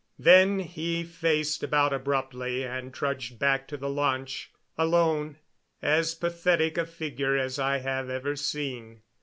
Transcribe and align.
Then 0.17 0.57
he 0.61 1.03
faced 1.03 1.61
about 1.61 1.93
abruptly 1.93 2.63
and 2.63 2.91
trudged 2.91 3.37
back 3.37 3.67
to 3.67 3.77
the 3.77 3.87
launch 3.87 4.49
alone, 4.75 5.37
as 5.79 6.15
pathetic 6.15 6.75
a 6.79 6.87
figure 6.87 7.37
as 7.37 7.59
I 7.59 7.77
have 7.77 8.09
ever 8.09 8.35
seen. 8.35 9.03